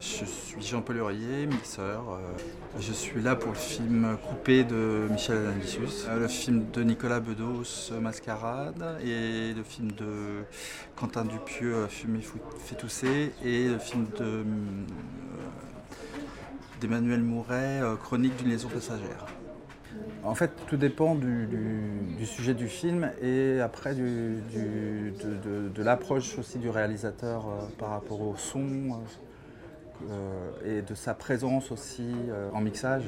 Je 0.00 0.24
suis 0.24 0.62
Jean-Paul 0.62 0.96
Hurier, 0.96 1.46
mixeur. 1.46 2.04
Euh, 2.10 2.18
je 2.78 2.92
suis 2.92 3.20
là 3.20 3.36
pour 3.36 3.52
le 3.52 3.58
film 3.58 4.16
Coupé 4.28 4.64
de 4.64 5.06
Michel 5.10 5.36
Analicius, 5.36 6.06
euh, 6.08 6.20
le 6.20 6.28
film 6.28 6.70
de 6.72 6.82
Nicolas 6.82 7.20
Bedos, 7.20 7.92
Mascarade, 8.00 8.98
et 9.04 9.52
le 9.52 9.62
film 9.62 9.92
de 9.92 10.44
Quentin 10.96 11.26
Dupieux, 11.26 11.86
Fumer 11.88 12.22
fait 12.64 12.76
tousser, 12.76 13.32
et 13.44 13.68
le 13.68 13.78
film 13.78 14.06
de 14.18 14.42
d'Emmanuel 16.80 17.20
Mouret, 17.20 17.82
Chronique 18.02 18.36
d'une 18.36 18.48
liaison 18.48 18.68
passagère. 18.68 19.26
En 20.22 20.34
fait, 20.34 20.50
tout 20.66 20.76
dépend 20.76 21.14
du, 21.14 21.48
sujet 22.26 22.52
du 22.54 22.68
film 22.68 23.10
et 23.22 23.60
après 23.60 23.94
de, 23.94 24.42
l'approche 25.82 26.38
aussi 26.38 26.58
du 26.58 26.68
réalisateur 26.68 27.46
euh, 27.48 27.66
par 27.78 27.90
rapport 27.90 28.20
au 28.20 28.36
son 28.36 28.60
euh, 28.60 28.96
et 30.64 30.82
de 30.82 30.94
sa 30.94 31.14
présence 31.14 31.70
aussi 31.70 32.12
euh, 32.28 32.50
en 32.52 32.60
mixage. 32.60 33.04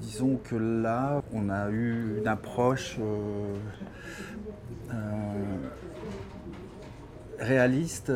disons 0.00 0.36
que 0.42 0.56
là, 0.56 1.22
on 1.32 1.48
a 1.48 1.70
eu 1.70 2.18
une 2.18 2.28
approche 2.28 2.98
réaliste 7.38 8.12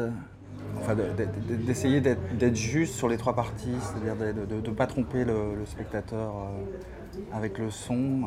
d'essayer 1.66 2.00
d'être 2.00 2.54
juste 2.54 2.94
sur 2.94 3.08
les 3.08 3.16
trois 3.16 3.34
parties, 3.34 3.74
c'est-à-dire 3.80 4.16
de 4.16 4.54
ne 4.54 4.74
pas 4.74 4.86
tromper 4.86 5.24
le, 5.24 5.64
spectateur 5.66 6.34
euh, 6.36 7.20
avec 7.32 7.58
le 7.58 7.70
son 7.70 8.22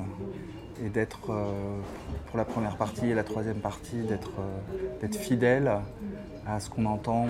et 0.83 0.89
d'être, 0.89 1.31
euh, 1.31 1.79
pour 2.27 2.37
la 2.37 2.45
première 2.45 2.77
partie 2.77 3.07
et 3.07 3.13
la 3.13 3.23
troisième 3.23 3.59
partie, 3.59 4.01
d'être 4.01 4.31
euh, 4.39 5.07
fidèle 5.11 5.71
à 6.45 6.59
ce 6.59 6.69
qu'on 6.69 6.85
entend 6.85 7.27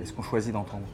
et 0.00 0.06
ce 0.06 0.12
qu'on 0.12 0.22
choisit 0.22 0.52
d'entendre. 0.52 0.86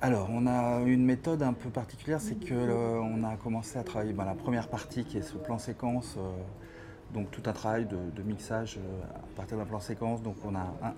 Alors, 0.00 0.28
on 0.32 0.46
a 0.46 0.80
une 0.80 1.04
méthode 1.04 1.42
un 1.42 1.52
peu 1.52 1.68
particulière, 1.68 2.20
c'est 2.20 2.34
qu'on 2.34 3.22
a 3.22 3.36
commencé 3.36 3.78
à 3.78 3.84
travailler 3.84 4.12
bah, 4.12 4.24
la 4.24 4.34
première 4.34 4.68
partie 4.68 5.04
qui 5.04 5.18
est 5.18 5.22
ce 5.22 5.36
plan 5.36 5.58
séquence, 5.58 6.18
donc 7.14 7.30
tout 7.30 7.42
un 7.46 7.52
travail 7.52 7.86
de, 7.86 8.22
mixage 8.22 8.80
à 9.14 9.36
partir 9.36 9.56
d'un 9.56 9.64
plan 9.64 9.78
séquence. 9.78 10.20
Donc, 10.22 10.34
on 10.44 10.56
a 10.56 10.94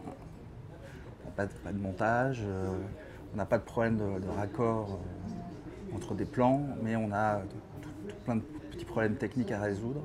pas 1.36 1.72
de, 1.72 1.78
montage, 1.78 2.42
euh, 2.46 2.66
on 3.32 3.36
n'a 3.36 3.44
pas 3.44 3.58
de 3.58 3.64
problème 3.64 3.96
de, 3.96 4.28
raccord 4.36 4.90
euh, 4.90 5.96
entre 5.96 6.14
des 6.14 6.24
plans, 6.24 6.62
mais 6.82 6.96
on 6.96 7.12
a 7.12 7.40
plein 8.24 8.36
de 8.36 8.42
petits 8.74 8.84
problèmes 8.84 9.16
techniques 9.16 9.52
à 9.52 9.60
résoudre. 9.60 10.02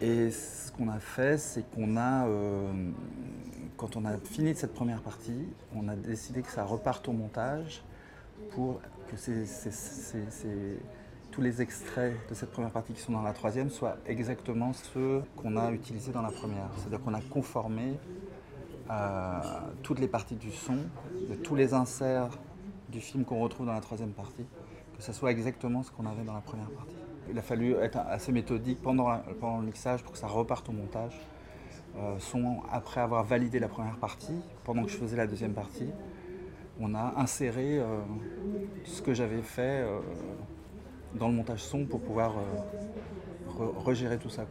Et 0.00 0.30
ce 0.30 0.72
qu'on 0.72 0.88
a 0.88 0.98
fait, 0.98 1.38
c'est 1.38 1.68
qu'on 1.70 1.96
a, 1.96 2.26
euh, 2.26 2.90
quand 3.76 3.96
on 3.96 4.04
a 4.04 4.16
fini 4.18 4.54
cette 4.54 4.74
première 4.74 5.00
partie, 5.02 5.46
on 5.74 5.88
a 5.88 5.96
décidé 5.96 6.42
que 6.42 6.50
ça 6.50 6.64
reparte 6.64 7.08
au 7.08 7.12
montage 7.12 7.82
pour 8.50 8.80
que 9.08 9.16
tous 11.30 11.40
les 11.40 11.62
extraits 11.62 12.14
de 12.28 12.34
cette 12.34 12.50
première 12.50 12.70
partie 12.70 12.92
qui 12.92 13.00
sont 13.00 13.12
dans 13.12 13.22
la 13.22 13.32
troisième 13.32 13.70
soient 13.70 13.96
exactement 14.06 14.72
ceux 14.72 15.22
qu'on 15.36 15.56
a 15.56 15.70
utilisés 15.72 16.12
dans 16.12 16.22
la 16.22 16.30
première. 16.30 16.70
C'est-à-dire 16.76 17.00
qu'on 17.02 17.14
a 17.14 17.20
conformé 17.20 17.98
toutes 19.82 19.98
les 20.00 20.08
parties 20.08 20.36
du 20.36 20.50
son, 20.50 20.78
de 21.28 21.34
tous 21.36 21.54
les 21.54 21.74
inserts 21.74 22.30
du 22.88 23.00
film 23.00 23.24
qu'on 23.24 23.40
retrouve 23.40 23.66
dans 23.66 23.72
la 23.72 23.80
troisième 23.80 24.12
partie, 24.12 24.44
que 24.96 25.02
ce 25.02 25.12
soit 25.12 25.30
exactement 25.30 25.82
ce 25.82 25.90
qu'on 25.90 26.06
avait 26.06 26.24
dans 26.24 26.34
la 26.34 26.40
première 26.40 26.70
partie. 26.70 27.03
Il 27.30 27.38
a 27.38 27.42
fallu 27.42 27.74
être 27.74 27.98
assez 28.08 28.32
méthodique 28.32 28.80
pendant, 28.82 29.10
le 29.12 29.64
mixage 29.64 30.02
pour 30.02 30.12
que 30.12 30.18
ça 30.18 30.26
reparte 30.26 30.68
au 30.68 30.72
montage. 30.72 31.18
Euh, 31.96 32.18
son, 32.18 32.60
après 32.72 33.00
avoir 33.00 33.24
validé 33.24 33.60
la 33.60 33.68
première 33.68 33.96
partie, 33.96 34.36
pendant 34.64 34.82
que 34.82 34.90
je 34.90 34.96
faisais 34.96 35.16
la 35.16 35.26
deuxième 35.26 35.52
partie, 35.52 35.90
on 36.80 36.94
a 36.94 37.14
inséré 37.16 37.78
euh, 37.78 38.00
ce 38.84 39.00
que 39.00 39.14
j'avais 39.14 39.42
fait 39.42 39.82
euh, 39.82 40.00
dans 41.14 41.28
le 41.28 41.34
montage 41.34 41.62
son 41.62 41.84
pour 41.84 42.00
pouvoir 42.00 42.34
regérer 43.84 44.18
tout 44.18 44.30
ça. 44.30 44.44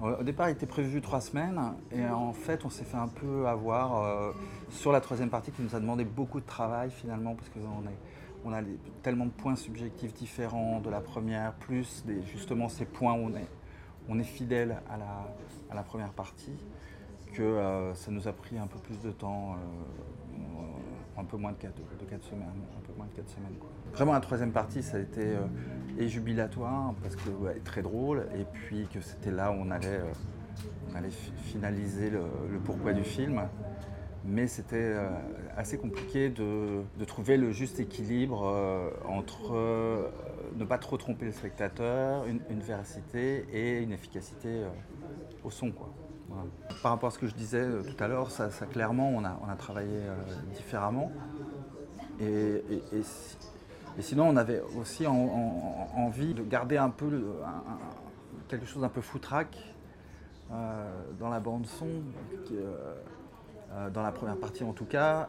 Au 0.00 0.24
départ, 0.24 0.48
il 0.48 0.52
était 0.52 0.66
prévu 0.66 1.00
trois 1.00 1.20
semaines 1.20 1.60
et 1.92 2.04
en 2.04 2.32
fait, 2.32 2.64
on 2.64 2.70
s'est 2.70 2.82
fait 2.82 2.96
un 2.96 3.06
peu 3.06 3.46
avoir 3.46 4.34
sur 4.68 4.90
la 4.90 5.00
troisième 5.00 5.30
partie 5.30 5.52
qui 5.52 5.62
nous 5.62 5.76
a 5.76 5.78
demandé 5.78 6.04
beaucoup 6.04 6.40
de 6.40 6.46
travail 6.46 6.90
finalement 6.90 7.36
parce 7.36 7.48
qu'on 7.50 7.86
on 8.44 8.52
a 8.52 8.60
tellement 9.02 9.26
de 9.26 9.30
points 9.30 9.56
subjectifs 9.56 10.12
différents 10.14 10.80
de 10.80 10.90
la 10.90 11.00
première, 11.00 11.52
plus 11.54 12.04
justement 12.24 12.68
ces 12.68 12.84
points 12.84 13.14
où 13.14 13.26
on 13.26 13.34
est, 13.34 13.48
on 14.08 14.22
fidèle 14.22 14.76
à 14.90 15.74
la, 15.74 15.82
première 15.82 16.12
partie, 16.12 16.56
que 17.32 17.42
euh, 17.42 17.94
ça 17.94 18.10
nous 18.10 18.28
a 18.28 18.32
pris 18.32 18.58
un 18.58 18.66
peu 18.66 18.78
plus 18.78 19.00
de 19.00 19.10
temps, 19.10 19.54
euh, 19.54 21.20
un 21.20 21.24
peu 21.24 21.36
moins 21.36 21.52
de 21.52 21.56
4, 21.56 21.74
de 21.74 22.22
semaines. 22.22 22.48
Un 22.76 22.86
peu 22.86 22.92
moins 22.96 23.06
de 23.06 23.16
4 23.16 23.28
semaines 23.28 23.54
Vraiment, 23.92 24.12
la 24.12 24.20
troisième 24.20 24.52
partie, 24.52 24.82
ça 24.82 24.96
a 24.96 25.00
été 25.00 25.36
euh, 25.36 26.08
jubilatoire, 26.08 26.94
parce 27.02 27.16
que 27.16 27.30
très 27.64 27.82
drôle, 27.82 28.26
et 28.34 28.44
puis 28.44 28.88
que 28.92 29.00
c'était 29.00 29.30
là 29.30 29.50
où 29.50 29.54
on 29.54 29.70
allait 29.70 30.00
finaliser 31.44 32.10
le, 32.10 32.22
pourquoi 32.64 32.92
du 32.92 33.04
film. 33.04 33.42
Mais 34.24 34.46
c'était 34.46 34.94
assez 35.56 35.78
compliqué 35.78 36.30
de, 36.30 36.84
trouver 37.06 37.36
le 37.36 37.50
juste 37.50 37.80
équilibre 37.80 38.92
entre 39.04 40.10
ne 40.56 40.64
pas 40.64 40.78
trop 40.78 40.96
tromper 40.96 41.26
le 41.26 41.32
spectateur, 41.32 42.24
une, 42.26 42.60
véracité 42.60 43.46
et 43.52 43.82
une 43.82 43.92
efficacité 43.92 44.62
au 45.42 45.50
son. 45.50 45.72
Quoi. 45.72 45.92
Par 46.82 46.92
rapport 46.92 47.08
à 47.08 47.10
ce 47.12 47.18
que 47.18 47.26
je 47.26 47.34
disais 47.34 47.60
euh, 47.60 47.82
tout 47.82 48.02
à 48.02 48.08
l'heure, 48.08 48.30
ça, 48.30 48.48
clairement, 48.66 49.10
on 49.10 49.24
a, 49.24 49.38
on 49.44 49.48
a 49.48 49.56
travaillé 49.56 49.90
euh, 49.92 50.14
différemment. 50.54 51.12
Et, 52.20 52.62
sinon, 54.00 54.28
on 54.28 54.36
avait 54.36 54.62
aussi 54.78 55.06
envie 55.06 56.34
de 56.34 56.42
garder 56.42 56.76
un 56.76 56.90
peu 56.90 57.10
quelque 58.48 58.66
chose 58.66 58.82
d'un 58.82 58.88
peu 58.88 59.00
foutraque 59.00 59.58
euh, 60.52 61.02
dans 61.18 61.28
la 61.28 61.40
bande 61.40 61.66
son, 61.66 61.88
dans 63.92 64.02
la 64.02 64.12
première 64.12 64.36
partie 64.36 64.64
en 64.64 64.72
tout 64.72 64.84
cas, 64.84 65.28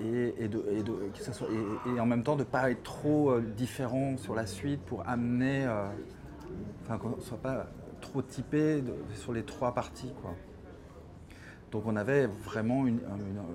et, 0.00 0.32
en 1.98 2.06
même 2.06 2.22
temps 2.22 2.36
de 2.36 2.40
ne 2.40 2.44
pas 2.44 2.70
être 2.70 2.82
trop 2.82 3.40
différent 3.40 4.16
sur 4.16 4.34
la 4.34 4.46
suite 4.46 4.80
pour 4.82 5.08
amener, 5.08 5.66
enfin 6.84 6.98
qu'on 6.98 7.16
ne 7.16 7.20
soit 7.20 7.38
pas 7.38 7.66
trop 8.00 8.22
typé 8.22 8.82
sur 9.14 9.32
les 9.32 9.42
trois 9.42 9.74
parties. 9.74 10.12
Quoi. 10.22 10.34
Donc 11.70 11.84
on 11.86 11.96
avait 11.96 12.26
vraiment 12.26 12.86
une, 12.86 13.00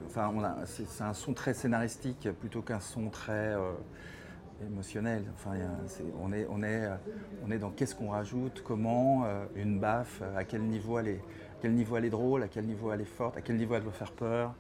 enfin 0.05 0.31
c'est 0.65 1.03
un 1.03 1.13
son 1.13 1.33
très 1.33 1.53
scénaristique 1.53 2.29
plutôt 2.39 2.61
qu'un 2.61 2.79
son 2.79 3.09
très 3.09 3.55
euh, 3.55 3.71
émotionnel. 4.61 5.23
Enfin, 5.35 5.51
on, 6.21 6.31
est, 6.33 6.47
on, 6.49 6.63
est, 6.63 6.89
on 7.45 7.51
est 7.51 7.57
dans 7.57 7.69
qu'est-ce 7.69 7.95
qu'on 7.95 8.09
rajoute, 8.09 8.61
comment, 8.65 9.25
euh, 9.25 9.45
une 9.55 9.79
baffe, 9.79 10.21
à 10.35 10.43
quel 10.43 10.61
niveau 10.63 10.99
elle 10.99 11.07
est, 11.07 11.21
quel 11.61 11.73
niveau 11.73 11.99
drôle, 12.01 12.43
à 12.43 12.47
quel 12.47 12.65
niveau 12.65 12.91
elle 12.91 13.01
est 13.01 13.05
forte, 13.05 13.37
à 13.37 13.41
quel 13.41 13.57
niveau 13.57 13.75
elle 13.75 13.83
doit 13.83 13.91
faire 13.91 14.11
peur, 14.11 14.53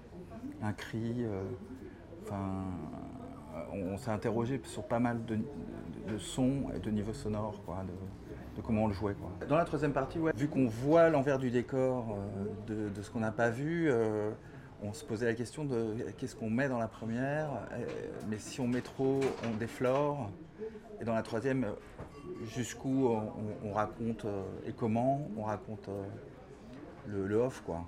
un 0.61 0.73
cri. 0.73 1.15
Euh, 1.19 1.43
enfin, 2.23 2.65
on, 3.73 3.97
s'est 3.97 4.11
interrogé 4.11 4.59
sur 4.63 4.83
pas 4.83 4.99
mal 4.99 5.23
de, 5.25 5.37
sons 6.17 6.65
et 6.75 6.79
de 6.79 6.89
niveaux 6.91 7.13
sonores. 7.13 7.61
Quoi, 7.65 7.83
de 8.55 8.61
comment 8.61 8.83
on 8.83 8.87
le 8.87 8.93
jouait. 8.93 9.15
Dans 9.47 9.57
la 9.57 9.65
troisième 9.65 9.93
partie, 9.93 10.19
vu 10.35 10.47
qu'on 10.47 10.67
voit 10.67 11.09
l'envers 11.09 11.39
du 11.39 11.49
décor 11.49 12.17
euh, 12.69 12.89
de, 12.89 13.01
ce 13.01 13.09
qu'on 13.09 13.19
n'a 13.19 13.31
pas 13.31 13.49
vu, 13.49 13.89
euh, 13.89 14.31
on 14.83 14.93
se 14.93 15.03
posait 15.03 15.25
la 15.25 15.33
question 15.33 15.63
de 15.65 15.95
qu'est-ce 16.17 16.35
qu'on 16.35 16.49
met 16.49 16.67
dans 16.67 16.77
la 16.77 16.87
première, 16.87 17.49
euh, 17.71 17.85
mais 18.29 18.37
si 18.37 18.59
on 18.59 18.67
met 18.67 18.81
trop, 18.81 19.21
on 19.45 19.57
déflore. 19.57 20.29
Et 21.01 21.05
dans 21.05 21.13
la 21.13 21.23
troisième, 21.23 21.67
jusqu'où 22.55 23.07
on, 23.63 23.73
raconte 23.73 24.25
et 24.65 24.71
comment 24.71 25.27
on 25.37 25.43
raconte 25.43 25.89
le, 27.07 27.27
le, 27.27 27.35
off. 27.35 27.61
Quoi. 27.65 27.81